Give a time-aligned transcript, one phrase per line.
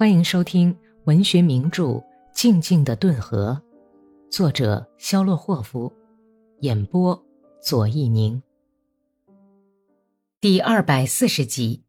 [0.00, 0.74] 欢迎收听
[1.04, 1.84] 文学名著
[2.32, 3.60] 《静静的顿河》，
[4.34, 5.92] 作者肖洛霍夫，
[6.60, 7.22] 演播
[7.62, 8.42] 左一宁。
[10.40, 11.84] 第二百四十集。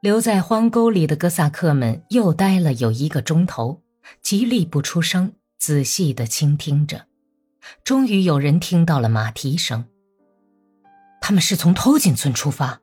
[0.00, 3.82] 留在荒沟里的哥萨克们又待了有一个钟头，
[4.22, 7.04] 极力不出声，仔细的倾听着。
[7.84, 9.84] 终于有人听到了马蹄声。
[11.20, 12.80] 他们是从偷金村出发，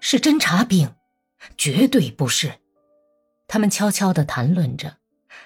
[0.00, 0.94] 是侦察兵。
[1.56, 2.52] 绝对不是，
[3.46, 4.98] 他们悄悄地谈论着，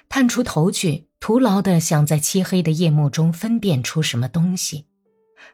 [0.08, 4.86] 探出头去，徒劳地想在漆黑的夜幕中分辨出什么东西。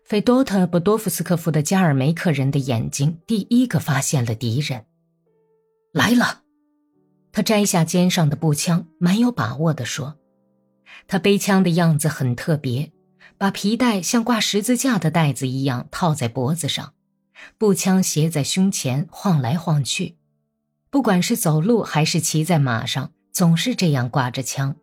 [0.04, 4.86] 费多特·波多夫斯科夫的加尔梅克人的眼睛第一个发现了敌人，
[5.92, 6.42] 来了。
[7.30, 10.18] 他摘下肩上的步枪，蛮有把握地说
[11.08, 12.92] ：“他背枪的样子很特别，
[13.38, 16.94] 把皮带像挂十字架的带子一样套在脖子上，
[17.58, 20.16] 步枪斜在胸前晃来晃去。”
[20.92, 24.76] 不管是走路还是骑在马上，总是这样挂着枪，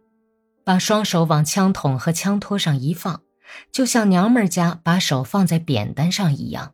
[0.63, 3.21] 把双手往枪筒和枪托上一放，
[3.71, 6.73] 就像娘们家把手放在扁担上一样。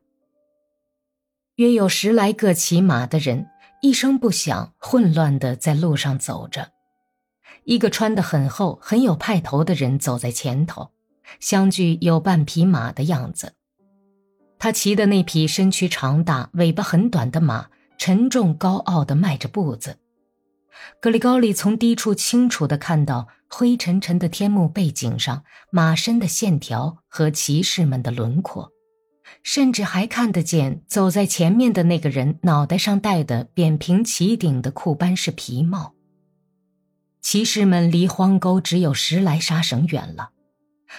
[1.56, 3.47] 约有十来个骑马的人，
[3.81, 6.69] 一声不响，混乱地在路上走着。
[7.66, 10.91] 一个穿得很厚、很有派头的人走在前头，
[11.41, 13.52] 相距有半匹马的样子。
[14.58, 17.67] 他骑的那匹身躯长大、尾巴很短的马。
[17.97, 19.97] 沉重高傲地迈着步子，
[21.01, 28.71] 格里高利从低处清楚地看到灰沉沉的天幕背景上马身的线条和骑士们的轮廓，
[29.41, 35.93] 甚至还看得见走在前面的那个人脑袋上戴的扁平齐顶的库班式皮帽。
[37.21, 40.29] 骑士们离荒沟只有十来沙绳远了，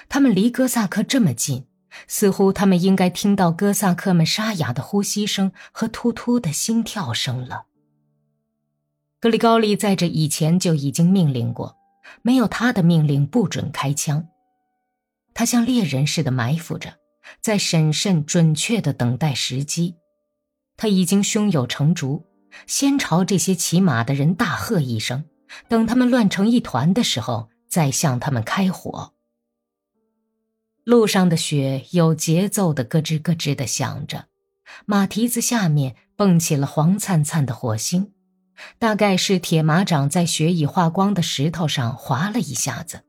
[0.08, 1.66] 他们离哥萨克这么近。
[2.06, 7.66] 似乎他们应该听到哥萨克们沙哑的呼吸声和突突的心跳声了。
[9.20, 11.76] 格里高利在这以前就已经命令过，
[12.22, 14.28] 没有他的命令不准开枪。
[15.34, 16.94] 他像猎人似的埋伏着，
[17.40, 19.96] 在审慎准确地等待时机。
[20.76, 22.26] 他已经胸有成竹，
[22.66, 25.24] 先朝这些骑马的人大喝一声，
[25.68, 29.14] 等他们乱成一团的时候，再向他们开火。
[30.86, 34.26] 路上的雪有节奏的咯吱咯吱的响着，
[34.84, 38.12] 马蹄子下面蹦起了黄灿灿的火星，
[38.78, 43.02] 大概是铁马掌在雪已化光的石头上划了一下子。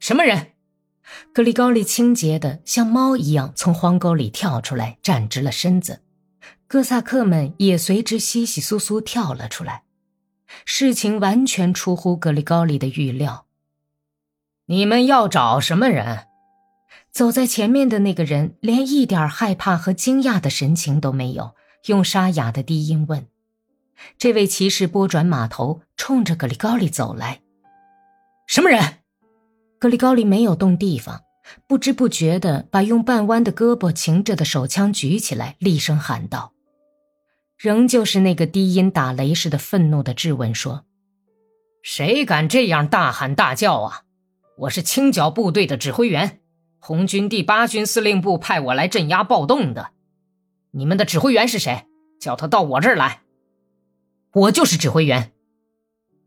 [0.00, 0.48] 什么人？
[1.32, 6.02] 格里高利清洁的像猫一样从荒沟里跳出来，站直了身子。
[6.66, 9.84] 哥萨克们也随之窸窸窣窣跳了出来。
[10.64, 13.46] 事情完全出乎格里高利的预料。
[14.66, 16.26] 你们要找什么人？
[17.12, 21.54] 走在前面的那个人连一点害怕和惊讶的神情都没有，
[21.86, 23.26] 用沙哑的低音问
[24.16, 27.40] ：“这位骑士拨转马头，冲着格里高利走来。
[28.46, 28.98] 什么人？”
[29.80, 31.22] 格里高利没有动地方，
[31.66, 36.52] 不知不觉地把用半弯的胳膊擎着的手枪举起来，厉声喊道
[37.58, 40.84] ：“仍旧是那个低音打雷似的愤怒的质问说
[41.82, 44.02] ：‘谁敢这样大喊大叫啊？
[44.58, 46.39] 我是清剿部队的指挥员。’”
[46.80, 49.90] 红军第八军司令部派我来镇压暴动的，
[50.72, 51.86] 你们的指挥员是谁？
[52.18, 53.20] 叫他到我这儿来。
[54.32, 55.32] 我就是指挥员。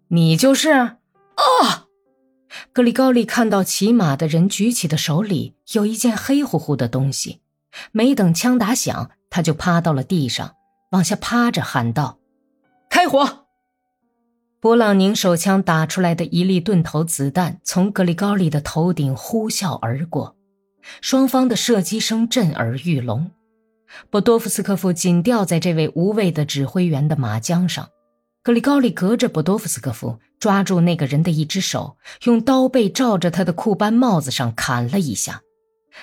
[0.09, 1.87] 你就是啊！
[2.71, 7.41] 格里高利看到骑马的人举起的手里有一件黑乎乎的东西，
[7.91, 10.55] 没等枪打响，他就趴到了地上，
[10.91, 12.19] 往下趴着喊道
[12.89, 13.45] ：“开火！”
[14.61, 20.37] 勃朗宁手枪打出来的一粒钝头子弹从格里高利的头顶呼啸而过。
[21.01, 23.31] 双方的射击声震耳欲聋，
[24.09, 27.89] 波多夫斯科夫紧吊在这位无畏的指挥员的马缰上，
[28.41, 35.41] 格里高利隔着波多夫斯科夫抓住那个人的一只手，用刀背照着他的库班帽子上砍了一下，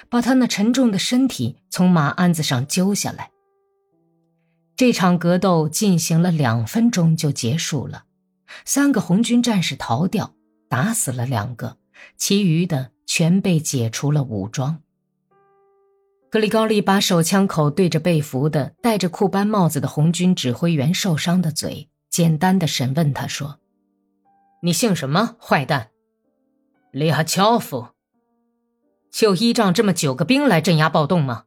[0.08, 3.30] 把他那沉重的身体从马鞍子上揪下来。
[4.76, 8.04] 这场格斗进行了两分钟就结束了，
[8.64, 10.32] 三个红军战士逃掉，
[10.70, 11.76] 打死了两个，
[12.16, 12.92] 其余的。
[13.12, 14.82] 全被解除了武装。
[16.30, 23.58] 格里高利把手枪口对着被俘的、戴着库班帽子的红军指挥员受伤的嘴，简单的审问他说
[24.62, 25.90] ：“你姓什么，坏蛋？”
[26.94, 27.88] 利哈乔夫。
[29.10, 31.46] 就依仗这么九个兵来镇压暴动吗？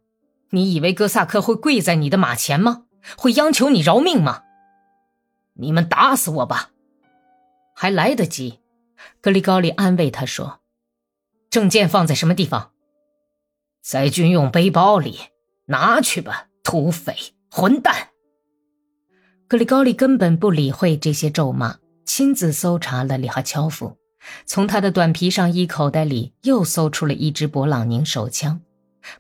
[0.50, 2.84] 你以为哥萨克会跪在你的马前吗？
[3.18, 4.44] 会央求你饶命吗？
[5.54, 6.72] 你们打死我吧，
[7.74, 8.60] 还来得及。
[9.22, 10.60] 格里高利安慰他说。
[11.54, 12.72] 证件放在什么地方？
[13.84, 15.20] 在军用背包里，
[15.68, 17.16] 拿去吧，土匪
[17.52, 18.08] 混蛋！
[19.48, 23.96] 格里高利根本不理会这些咒骂，亲自搜查了里哈乔夫，
[24.48, 28.60] 从他的短皮上衣口袋里又搜出了一支勃朗宁手枪，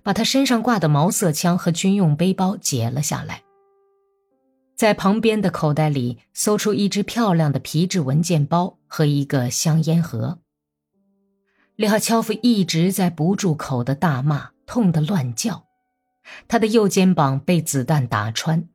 [0.01, 3.43] 把他身上挂的毛瑟枪和军用背包解了下来，
[4.75, 10.39] 在旁边的口袋里搜出一只漂亮的皮质文件包和一个香烟盒。
[11.75, 15.65] 里哈乔夫一直在不住口的大骂，痛得乱叫，
[16.47, 18.69] 他的右肩膀被子弹打穿。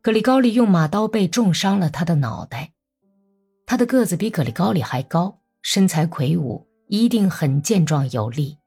[0.00, 2.72] 格里高利用马刀背重伤了他的脑袋，
[3.64, 8.58] 他的个子比格里高利还高，身材魁梧，一定很健壮有力。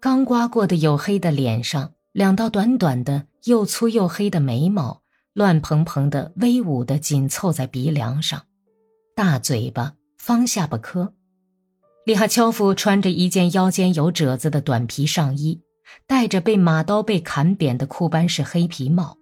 [0.00, 5.02] 刚刮过的黝黑的脸上，两道短短的、又粗又黑的眉毛，
[5.34, 8.42] 乱蓬蓬的、威武的紧凑在鼻梁上，
[9.14, 11.12] 大嘴巴，方下巴颏。
[12.08, 15.60] 利哈乔夫穿着一件腰间有褶子的短皮上衣，
[16.06, 19.18] 戴着被马刀被砍扁的库班式黑皮帽。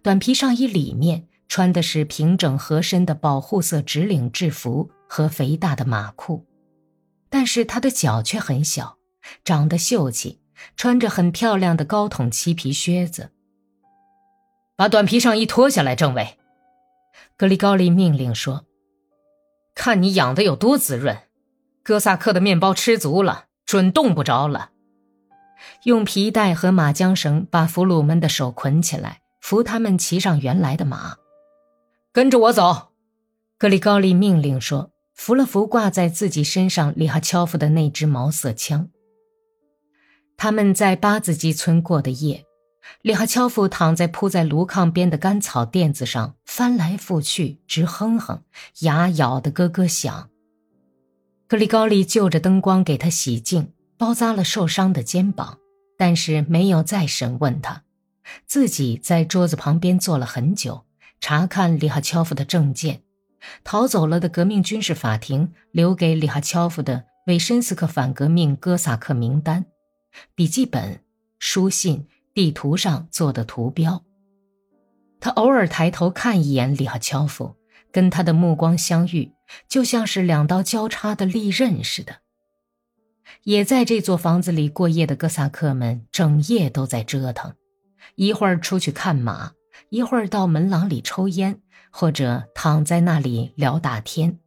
[0.00, 6.46] 短皮上衣里面穿的是平整合身的保护色直领制服和肥大的马裤，
[7.28, 8.96] 但是他的脚却很小，
[9.44, 10.40] 长得秀气，
[10.74, 13.30] 穿着很漂亮的高筒漆皮靴子。
[14.74, 16.38] 把短皮上衣脱下来，政委，
[17.36, 18.64] 格里高利命令说
[19.76, 21.14] ：“看你养的有多滋润，
[21.86, 24.70] 哥萨克的面包吃足了，准冻不着了。”
[25.84, 29.20] 用皮带和马缰绳把俘虏们的手捆起来。
[29.40, 31.18] 扶他们骑上原来的马，
[32.12, 32.88] 跟着我走。
[33.56, 38.88] 格里高利命令说，扶了扶挂在自己身上里哈乔夫的那支毛瑟枪。
[40.36, 42.44] 他们在巴子基村过的夜，
[43.02, 48.42] 里哈乔夫躺在铺在炉炕边的干草垫子上，翻来覆去，直哼哼，
[48.80, 50.28] 牙咬得咯咯响。
[51.48, 55.58] 格里高利就着灯光给他洗净，包扎了受伤的肩膀，
[55.96, 57.84] 但是没有再审问他。
[58.46, 60.84] 自己在桌子旁边坐了很久，
[61.20, 63.02] 查看里哈乔夫的证件，
[63.62, 69.66] 逃走了的革命军事法庭留给里哈乔夫的韦申斯克反革命哥萨克名单、
[70.34, 70.98] 笔记本、
[71.38, 74.02] 书信、地图上做的图标。
[75.20, 77.54] 他偶尔抬头看一眼里哈乔夫，
[77.92, 79.30] 跟他的目光相遇，
[79.68, 82.16] 就像是两刀交叉的利刃似的。
[83.42, 87.54] 也在这座房子里过夜的哥萨克们，整夜都在折腾。
[88.14, 89.52] 一会儿出去看马，
[89.90, 91.60] 一会儿到门廊里抽烟，
[91.90, 94.38] 或者躺在那里聊大天。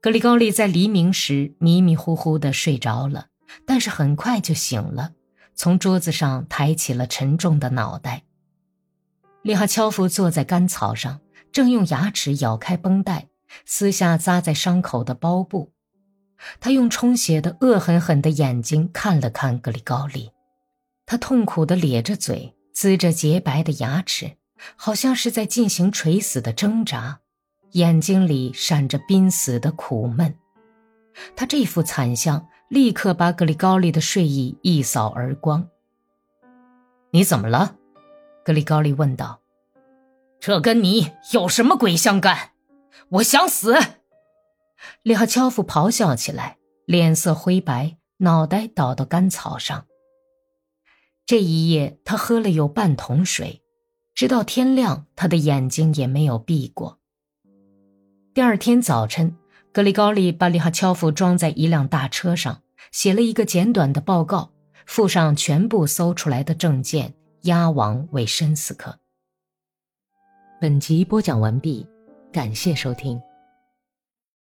[0.00, 3.28] 格里高利在黎明时迷迷糊糊的睡着了，
[3.64, 5.12] 但是很快就醒了，
[5.54, 8.24] 从桌子上抬起了沉重的脑袋。
[9.42, 11.20] 利哈乔夫坐在干草上，
[11.52, 13.28] 正用牙齿咬开绷带，
[13.64, 15.72] 撕下扎在伤口的包布。
[16.58, 20.32] 他用充血的、恶狠狠的眼睛看了看格里高利。
[21.06, 24.32] 他痛苦的咧着嘴，呲着洁白的牙齿，
[24.76, 27.20] 好像是在进行垂死的挣扎，
[27.72, 30.34] 眼睛里闪着濒死的苦闷。
[31.36, 35.68] 他这副惨相立刻把格里高利的睡意一扫而光。
[37.12, 37.76] “你怎么了？”
[38.44, 39.40] 格里高利问道。
[40.40, 42.51] “这跟你有什么鬼相干？
[43.08, 43.74] 我想死！”
[45.02, 49.86] 利哈乔夫咆哮起来，脸色灰白，脑袋倒到干草上。
[51.24, 53.62] 这一夜，他喝了有半桶水，
[54.14, 56.98] 直到天亮，他的眼睛也没有闭过。
[58.34, 59.36] 第二天早晨，
[59.72, 64.52] 格里高利把利哈乔夫装在一辆大车上，写了一个简短的报告，
[64.84, 68.98] 附上全部搜出来的证件，押往韦申斯克。
[70.60, 71.86] 本集播讲完毕，
[72.32, 73.22] 感谢收听。